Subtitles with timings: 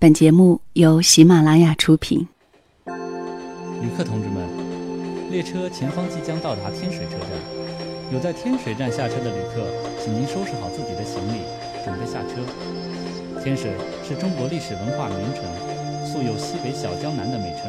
[0.00, 2.28] 本节目由喜马拉雅出品。
[2.86, 7.30] 旅客同志们，列车前方即将到达天水车站，
[8.12, 9.66] 有在天水站下车的旅客，
[9.98, 11.42] 请您收拾好自己的行李，
[11.82, 12.38] 准备下车。
[13.42, 13.72] 天水
[14.06, 15.42] 是中国历史文化名城，
[16.06, 17.68] 素有“西北小江南”的美称，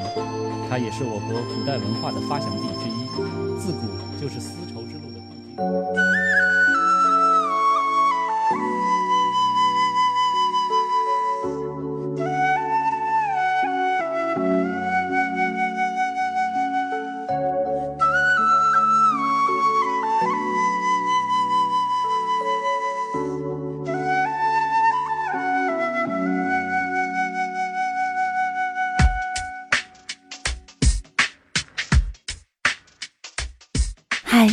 [0.69, 3.09] 它也是我国古代文化的发祥地之一，
[3.59, 3.87] 自古
[4.21, 6.08] 就是丝绸之路的必经。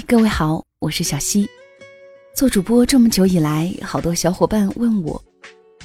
[0.08, 1.48] 各位好，我是小溪。
[2.32, 5.20] 做主播这么久以来，好多小伙伴问我：“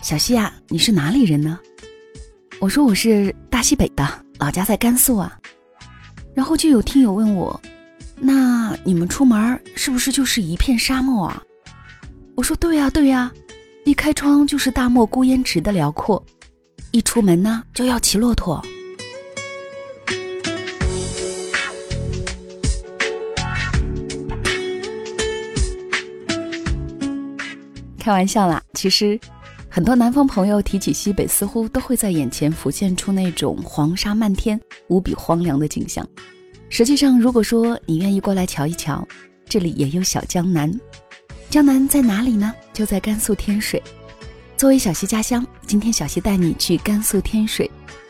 [0.03, 1.59] 小溪呀，你是哪里人呢？”
[2.61, 5.39] 我说我是大西北的，老家在甘肃啊。
[6.35, 7.59] 然后就有听友问我
[8.15, 11.41] ：“那你们出门是不是就是一片沙漠啊？”
[12.37, 13.31] 我说：“对呀，对呀，
[13.85, 16.23] 一开窗就是大漠孤烟直的辽阔，
[16.91, 18.63] 一出门呢就要骑骆驼。”
[28.01, 29.19] 开玩笑啦，其实
[29.69, 36.03] 很多南方朋友提起西北，似乎都会在眼前浮现出那种黄沙漫天、无比荒凉的景象。
[36.67, 39.07] 实际上，如果说你愿意过来瞧一瞧，
[39.45, 40.73] 这里也有小江南。
[41.51, 42.51] 江南在哪里呢？
[42.73, 43.79] 就在甘肃天水。
[44.57, 47.69] 作为小溪家乡，今天小溪带你去甘肃天水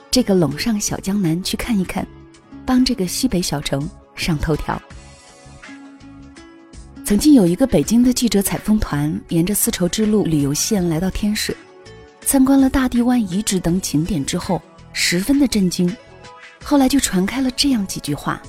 [0.09, 2.08] 这个陇上小江南去看一看，
[2.66, 4.81] 帮这个西北小城上头条。
[7.11, 11.53] 曾经有一个北京的记者采风团，沿着丝绸之路旅游线来到天水，
[12.21, 14.61] 参观了大地湾遗址等景点之后，
[14.93, 15.93] 十分的震惊。
[16.63, 18.41] 后来就传开了这样几句话：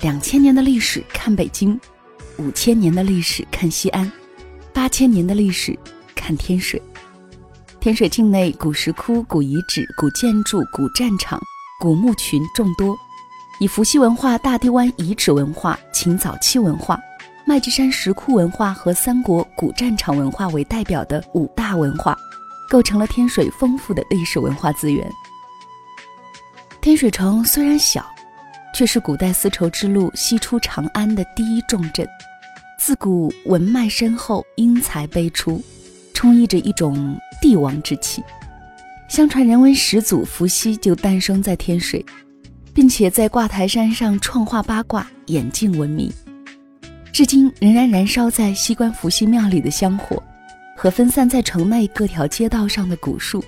[0.00, 1.80] 两千年的历史看北京，
[2.36, 4.10] 五千年的历史看西安，
[4.72, 5.78] 八千年的历史
[6.16, 6.82] 看天水。
[7.78, 11.40] 天水境内古石窟、古遗址、古建筑、古战场、
[11.78, 12.96] 古墓群众多，
[13.60, 16.98] 以伏羲文化、大地湾遗址文化、秦早期文化。
[17.46, 22.16] 麦积山石窟文化和三国古战场文化为代表的五大文化，
[22.70, 25.06] 构成了天水丰富的历史文化资源。
[26.80, 28.02] 天水城虽然小，
[28.74, 32.08] 却是古代丝绸之路西出长安的第一重镇，
[32.78, 35.62] 自古文脉深厚，英才辈出，
[36.14, 38.24] 充溢着一种帝王之气。
[39.06, 42.04] 相传人文始祖伏羲就诞生在天水，
[42.72, 46.10] 并且在挂台山上创画八卦，演进闻名。
[47.14, 50.20] 至今仍然燃烧在西关伏羲庙里的香火，
[50.76, 53.40] 和分散在城内各条街道上的古树，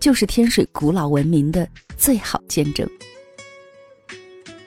[0.00, 2.84] 就是天水古老文明的最好见证。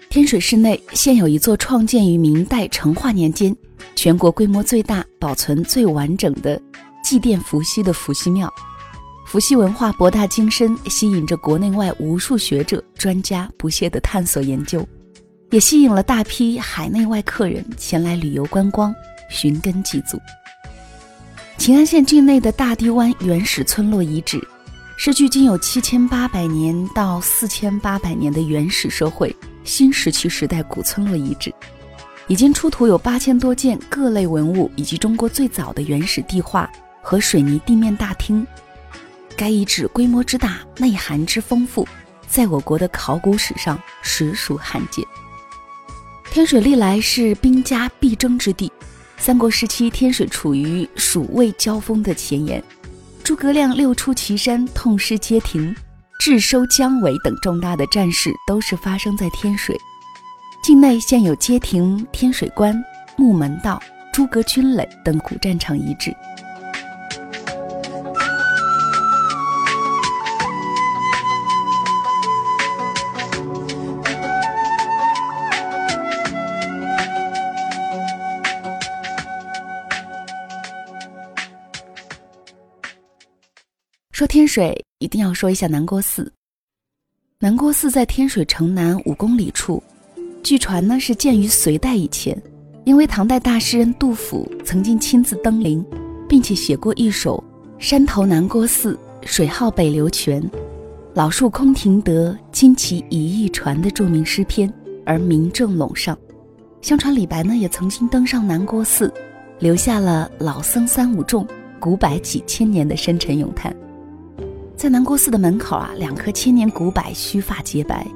[0.09, 3.53] 天水市内现有一座创建于明代成化年间、
[3.93, 6.57] 全国规模最大、保存最完整的
[7.03, 8.49] 祭奠伏羲的伏羲庙。
[9.27, 14.87] 伏羲文化博大精深，吸引着国内外无数学者专家不懈的探索研究。
[15.51, 18.93] 也吸引了大批海内外客人前来旅游观光、
[19.29, 20.21] 寻根祭祖。
[21.57, 24.39] 秦安县境内的大堤湾原始村落遗址，
[24.95, 31.51] 是距今有七千八百年到四千八百年的原始社会新石器时代古村落遗址，
[32.27, 36.69] 已经出土有八千多件各类文物，以及中国最早的原始地画
[37.01, 38.45] 和水泥地面大厅。
[39.35, 41.87] 该遗址规模之大，内涵之丰富，
[42.27, 45.03] 在我国的考古史上实属罕见。
[46.31, 48.71] 天水历来是兵家必争之地，
[49.17, 52.63] 三国时期天水处于蜀魏交锋的前沿，
[53.23, 55.75] 诸葛亮六出祁山痛失街亭，
[56.19, 59.75] 智收姜维等重大的战事都是发生在天水。
[60.63, 62.79] 境内现有街亭、天水关、
[63.17, 63.81] 木门道、
[64.13, 66.15] 诸葛军垒等古战场遗址。
[84.19, 86.29] 说天水一定要说一下南郭寺。
[87.39, 89.81] 南郭寺在天水城南五公里处，
[90.43, 92.37] 据传呢是建于隋代以前，
[92.83, 95.81] 因为唐代大诗人杜甫曾经亲自登临，
[96.27, 97.41] 并且写过一首
[97.79, 100.43] “山头南郭寺，水号北流泉，
[101.13, 104.69] 老树空庭得，旌旗一翼传”的著名诗篇
[105.05, 106.17] 而名震陇上。
[106.81, 109.13] 相传李白呢也曾经登上南郭寺，
[109.59, 111.47] 留下了“老僧三五众，
[111.79, 113.73] 古柏几千年”的深沉咏叹。
[114.79, 118.07] 在南郭寺的门口啊，两棵千年古柏须发洁白，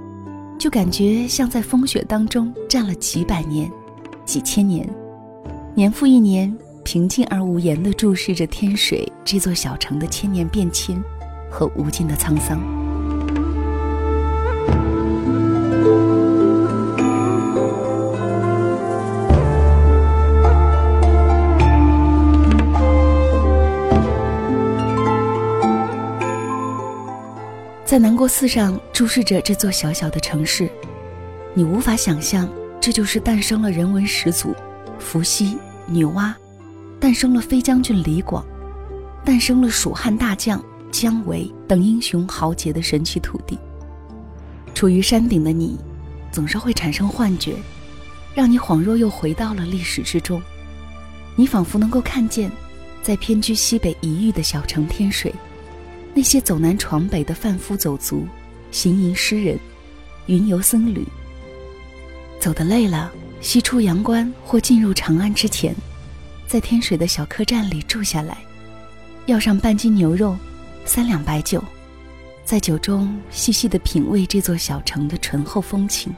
[0.58, 3.70] 就感觉像在风雪当中站了几百年、
[4.24, 4.90] 几千年，
[5.76, 10.98] 年复一年，平静而无言地注视着天水这座小城的千年变迁
[11.52, 12.83] 和无尽的沧桑。
[27.94, 30.68] 在南国寺上注视着这座小小的城市，
[31.54, 32.50] 你无法想象，
[32.82, 34.56] 这就是诞生了人文始祖
[34.98, 35.56] 伏羲、
[35.86, 36.34] 女娲，
[37.00, 38.44] 诞生了飞将军李广，
[39.24, 40.60] 诞生了蜀汉大将
[40.92, 43.60] 姜维等英雄豪杰的神奇土地。
[44.74, 45.78] 处于山顶的你，
[46.32, 47.54] 总是会产生幻觉，
[48.34, 50.42] 让你恍若又回到了历史之中。
[51.36, 52.52] 你仿佛能够看见，
[53.04, 55.32] 在偏居西北一隅的小城天水。
[56.14, 58.28] 那些走南闯北的贩夫走卒、
[58.72, 59.58] 行吟诗人、
[60.28, 61.04] 云游僧侣，
[62.40, 63.12] 走得累了，
[63.42, 65.76] 西出阳关或进入长安之前，
[66.48, 68.38] 在天水的小客栈里住下来，
[69.26, 70.38] 要上半斤牛肉、
[70.86, 71.64] 三两白酒，
[72.46, 76.14] 在酒中细细的品味这座小城的醇厚风情。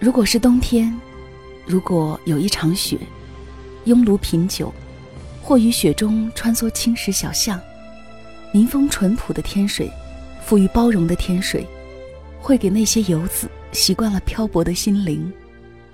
[0.00, 0.92] 如果是冬天，
[1.66, 2.98] 如果有一场雪，
[3.84, 4.74] 拥炉品酒。
[5.48, 7.58] 或于雪中穿梭青石小巷，
[8.52, 9.90] 民风淳朴的天水，
[10.44, 11.66] 富于包容的天水，
[12.38, 15.32] 会给那些游子习惯了漂泊的心灵，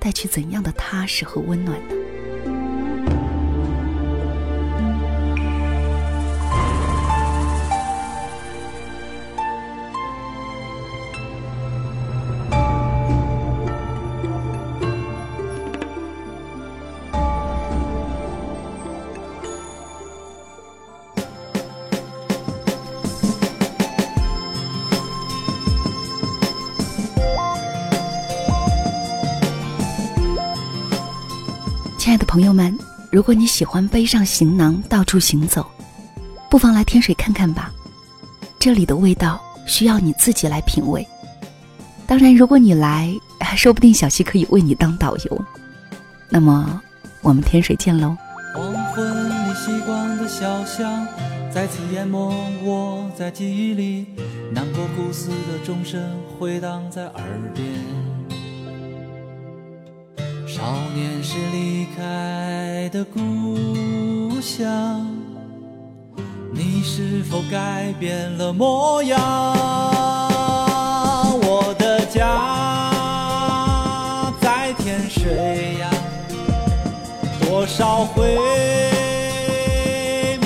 [0.01, 1.95] 带去怎样的踏实和温暖呢？
[32.35, 32.77] 朋友们，
[33.13, 35.65] 如果你喜欢背上行囊到处行走，
[36.51, 37.73] 不妨来天水看看吧。
[38.59, 41.07] 这里的味道需要你自己来品味。
[42.09, 43.15] 当然，如果你来，
[43.55, 45.45] 说不定小溪可以为你当导游。
[46.29, 46.83] 那么，
[47.23, 48.17] 我们天水见喽。
[48.53, 51.07] 黄昏里习惯的小巷，
[51.55, 52.35] 再次淹没
[52.65, 54.09] 我在记忆里，
[54.53, 56.03] 难过故事的钟声
[56.37, 57.23] 回荡在耳
[57.55, 58.04] 边。
[60.65, 65.07] 少年时离开的故乡，
[66.55, 69.21] 你是否改变了模样？
[71.43, 72.23] 我的家
[74.41, 75.91] 在天水呀，
[77.43, 78.35] 多少回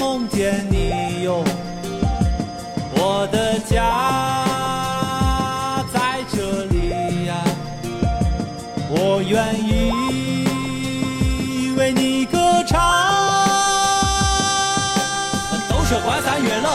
[0.00, 1.44] 梦见你哟，
[2.96, 4.44] 我的家
[5.92, 7.36] 在这里呀。
[8.90, 9.77] 我愿意
[11.88, 12.78] 为你歌唱。
[15.70, 16.70] 都说关山月冷，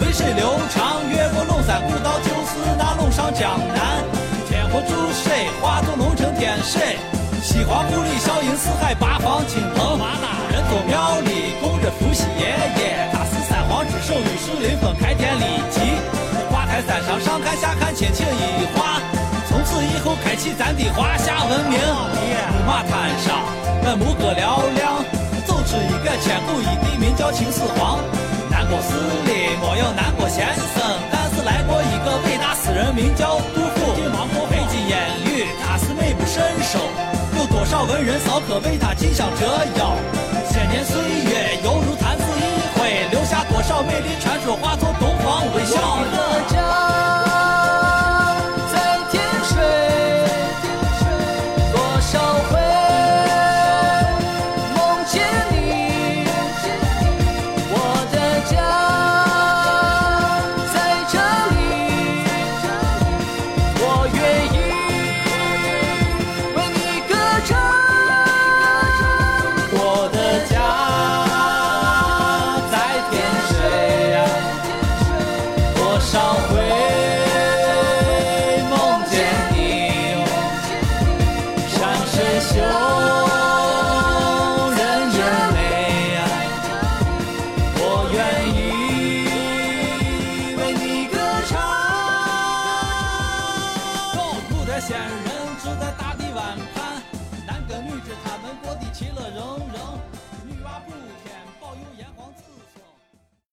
[0.00, 4.04] 渭水流长，越过龙山古道就是那龙上江南。
[4.46, 6.98] 天河注水，化作龙城天水。
[7.42, 9.98] 西华故里笑迎四海，八方亲朋。
[10.50, 15.80] 人多庙里供着伏羲爷爷，他是三皇之首，玉树临风，开天立地。
[16.50, 18.87] 华台山上上看下看，千情一画。
[19.98, 21.76] 以后，开启咱的华夏文明。
[21.76, 23.42] 木马滩上，
[23.82, 25.02] 那牧歌嘹亮，
[25.44, 27.98] 走出一个千古一帝，名叫秦始皇。
[28.48, 28.94] 南国寺
[29.26, 33.88] 里没有南国先生，但是来过一个伟大诗人，名叫杜甫。
[34.50, 36.78] 北京烟雨，他是美不胜收，
[37.36, 39.46] 有多少文人骚客为他竞相折
[39.78, 40.17] 腰？